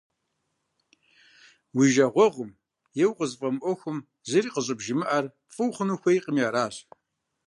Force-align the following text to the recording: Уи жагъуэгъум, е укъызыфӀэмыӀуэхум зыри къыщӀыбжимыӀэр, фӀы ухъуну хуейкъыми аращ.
Уи 1.77 1.85
жагъуэгъум, 1.93 2.51
е 3.03 3.05
укъызыфӀэмыӀуэхум 3.09 3.97
зыри 4.29 4.49
къыщӀыбжимыӀэр, 4.53 5.25
фӀы 5.53 5.63
ухъуну 5.67 5.97
хуейкъыми 6.01 6.43
аращ. 6.47 6.75